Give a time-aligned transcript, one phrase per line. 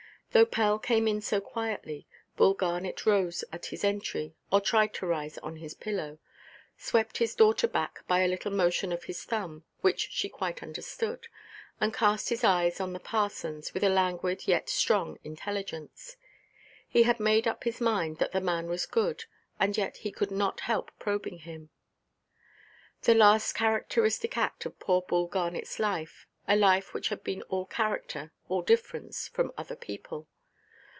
[0.33, 2.07] Though Pell came in so quietly,
[2.37, 6.19] Bull Garnet rose at his entry, or tried to rise on the pillow,
[6.77, 11.27] swept his daughter back by a little motion of his thumb, which she quite understood,
[11.81, 16.15] and cast his eyes on the parsonʼs with a languid yet strong intelligence.
[16.87, 19.25] He had made up his mind that the man was good,
[19.59, 21.71] and yet he could not help probing him.
[23.01, 27.65] The last characteristic act of poor Bull Garnetʼs life, a life which had been all
[27.65, 30.27] character, all difference, from other people.